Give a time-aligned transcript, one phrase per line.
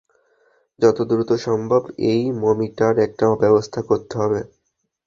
[0.79, 4.39] যত দ্রুত সম্ভব এই মমিটার একটা ব্যবস্থা করতে হবে!